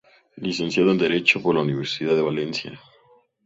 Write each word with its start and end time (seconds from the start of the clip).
Licenciado 0.37 0.89
en 0.89 0.97
Derecho 0.97 1.43
por 1.43 1.53
la 1.53 1.61
Universidad 1.61 2.15
de 2.15 2.23
Valencia. 2.23 2.79